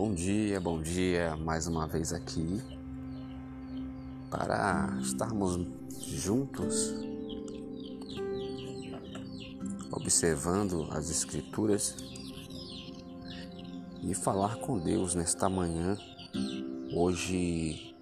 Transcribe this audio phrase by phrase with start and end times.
[0.00, 2.62] Bom dia, bom dia, mais uma vez aqui
[4.30, 5.66] para estarmos
[6.06, 6.94] juntos
[9.90, 11.96] observando as Escrituras
[14.00, 15.98] e falar com Deus nesta manhã,
[16.94, 17.92] hoje,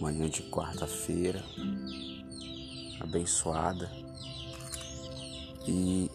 [0.00, 1.42] manhã de quarta-feira,
[3.00, 3.90] abençoada.
[5.66, 6.08] E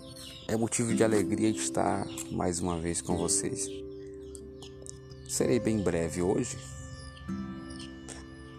[0.48, 3.68] é motivo de alegria estar mais uma vez com vocês.
[5.28, 6.58] Serei bem breve hoje.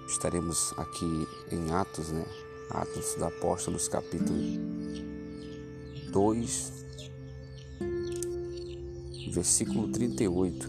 [0.09, 2.25] Estaremos aqui em Atos, né?
[2.71, 4.39] Atos dos Apóstolos, capítulo
[6.11, 6.73] 2,
[9.33, 10.69] versículo 38.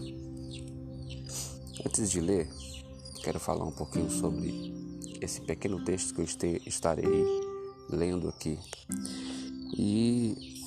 [1.84, 2.48] Antes de ler,
[3.24, 4.72] quero falar um pouquinho sobre
[5.20, 7.24] esse pequeno texto que eu estarei
[7.90, 8.56] lendo aqui.
[9.76, 10.58] E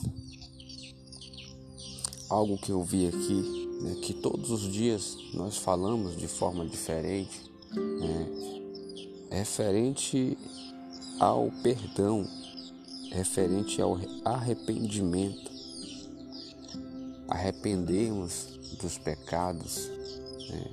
[2.31, 7.51] algo que eu vi aqui, né, que todos os dias nós falamos de forma diferente,
[7.75, 8.29] né,
[9.29, 10.37] referente
[11.19, 12.25] ao perdão,
[13.11, 15.51] referente ao arrependimento,
[17.27, 19.89] arrependermos dos pecados,
[20.49, 20.71] né,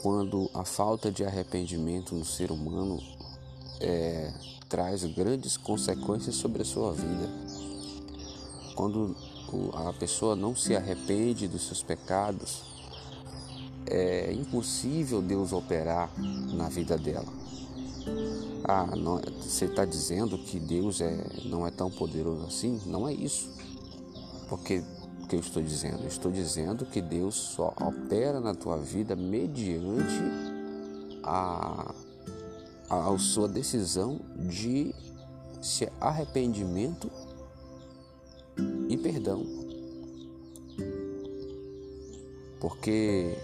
[0.00, 3.02] quando a falta de arrependimento no ser humano
[3.80, 4.32] é,
[4.68, 7.28] traz grandes consequências sobre a sua vida.
[8.74, 9.14] Quando
[9.74, 12.62] a pessoa não se arrepende dos seus pecados,
[13.86, 16.10] é impossível Deus operar
[16.52, 17.32] na vida dela.
[18.64, 22.80] Ah, não, você está dizendo que Deus é, não é tão poderoso assim?
[22.86, 23.50] Não é isso.
[24.48, 24.82] Porque
[25.30, 26.02] que eu estou dizendo?
[26.02, 30.20] Eu estou dizendo que Deus só opera na tua vida mediante
[31.22, 31.94] a,
[32.88, 34.92] a, a sua decisão de
[35.62, 37.08] se arrependimento
[38.88, 39.46] e perdão.
[42.60, 43.36] Porque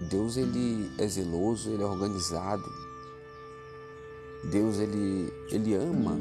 [0.00, 2.64] Deus ele é zeloso, ele é organizado.
[4.50, 6.16] Deus ele, ele ama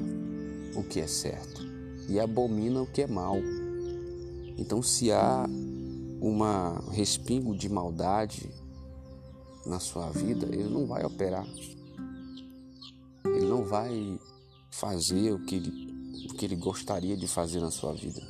[0.75, 1.61] o que é certo
[2.09, 3.37] e abomina o que é mal.
[4.57, 5.45] Então se há
[6.21, 8.49] uma respingo de maldade
[9.65, 11.45] na sua vida, ele não vai operar.
[13.25, 14.19] Ele não vai
[14.79, 18.21] fazer o que ele o que ele gostaria de fazer na sua vida.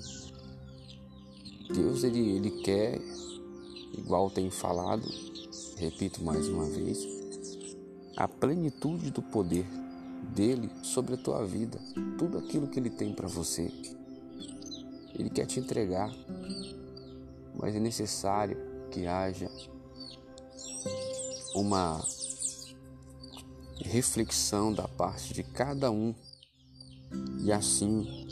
[1.73, 2.99] Deus ele, ele quer,
[3.97, 5.07] igual tenho falado,
[5.77, 7.07] repito mais uma vez,
[8.17, 9.65] a plenitude do poder
[10.35, 11.79] dele sobre a tua vida,
[12.17, 13.71] tudo aquilo que ele tem para você.
[15.17, 16.13] Ele quer te entregar,
[17.57, 18.57] mas é necessário
[18.91, 19.49] que haja
[21.55, 22.05] uma
[23.79, 26.13] reflexão da parte de cada um
[27.43, 28.27] e assim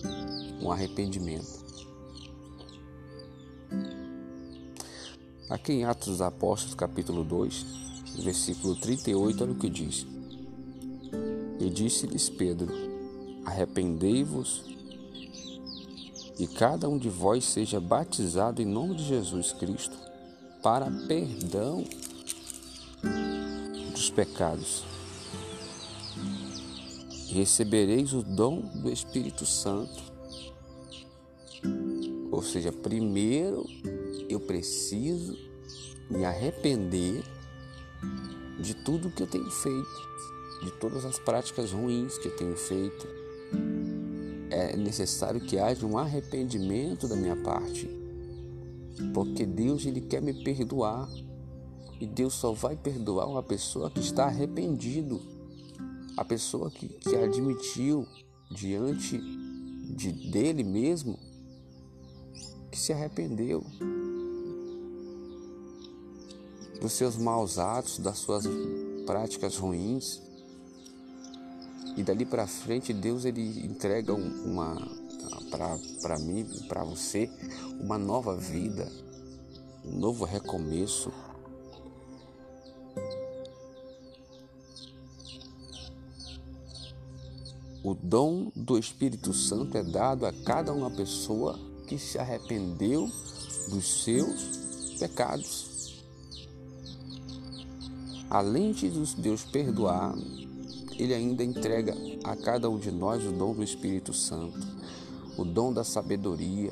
[0.61, 1.63] um arrependimento.
[5.49, 7.65] Aqui em Atos dos Apóstolos, capítulo 2,
[8.23, 10.07] versículo 38, olha o que diz.
[11.59, 12.71] E disse-lhes Pedro:
[13.45, 14.63] Arrependei-vos
[16.39, 19.95] e cada um de vós seja batizado em nome de Jesus Cristo
[20.63, 21.83] para perdão
[23.91, 24.83] dos pecados
[27.33, 30.03] recebereis o dom do Espírito Santo.
[32.31, 33.65] Ou seja, primeiro
[34.29, 35.37] eu preciso
[36.09, 37.23] me arrepender
[38.59, 40.09] de tudo que eu tenho feito,
[40.63, 43.07] de todas as práticas ruins que eu tenho feito.
[44.51, 47.89] É necessário que haja um arrependimento da minha parte,
[49.13, 51.09] porque Deus ele quer me perdoar
[51.99, 55.32] e Deus só vai perdoar uma pessoa que está arrependido
[56.17, 58.07] a pessoa que, que admitiu
[58.51, 59.19] diante
[59.95, 61.17] de dele mesmo
[62.71, 63.63] que se arrependeu
[66.81, 68.45] dos seus maus atos, das suas
[69.05, 70.21] práticas ruins.
[71.95, 74.75] E dali para frente Deus ele entrega uma
[76.01, 77.29] para mim, para você,
[77.79, 78.91] uma nova vida,
[79.85, 81.11] um novo recomeço,
[87.83, 93.11] O dom do Espírito Santo é dado a cada uma pessoa que se arrependeu
[93.67, 96.01] dos seus pecados.
[98.29, 100.15] Além de Deus perdoar,
[100.97, 101.93] Ele ainda entrega
[102.23, 104.65] a cada um de nós o dom do Espírito Santo,
[105.37, 106.71] o dom da sabedoria,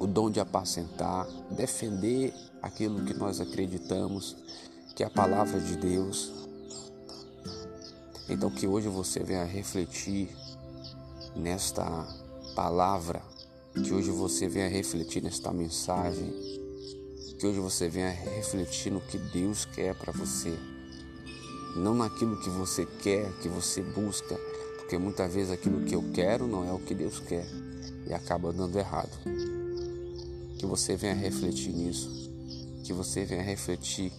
[0.00, 2.32] o dom de apacentar, defender
[2.62, 4.34] aquilo que nós acreditamos,
[4.96, 6.41] que é a palavra de Deus,
[8.32, 10.28] então que hoje você venha refletir
[11.36, 12.06] nesta
[12.54, 13.22] palavra
[13.74, 16.30] Que hoje você venha refletir nesta mensagem.
[17.38, 20.54] Que hoje você venha refletir no que Deus quer para você.
[21.74, 24.38] Não naquilo que você quer, que você busca.
[24.76, 27.46] Porque muitas vezes aquilo que eu quero não é o que Deus quer.
[28.06, 29.10] E acaba dando errado.
[30.58, 32.10] Que você venha refletir nisso.
[32.84, 34.12] Que você venha refletir.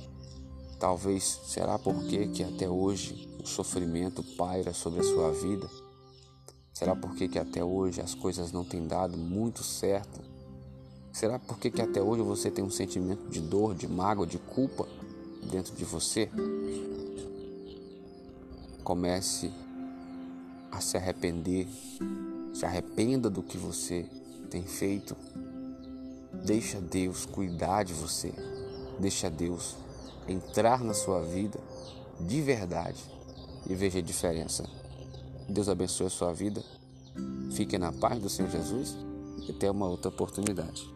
[0.80, 5.69] Talvez será porque que até hoje o sofrimento paira sobre a sua vida?
[6.74, 10.22] Será porque que até hoje as coisas não têm dado muito certo?
[11.12, 14.88] Será porque que até hoje você tem um sentimento de dor, de mágoa, de culpa
[15.51, 16.30] dentro de você?
[18.84, 19.51] Comece
[20.72, 21.68] a se arrepender,
[22.54, 24.06] se arrependa do que você
[24.50, 25.16] tem feito.
[26.45, 28.34] Deixa Deus cuidar de você.
[29.00, 29.75] Deixa Deus
[30.28, 31.60] entrar na sua vida
[32.19, 33.12] de verdade
[33.68, 34.63] e veja a diferença.
[35.48, 36.63] Deus abençoe a sua vida.
[37.51, 38.95] Fique na paz do Senhor Jesus
[39.48, 40.93] e até uma outra oportunidade.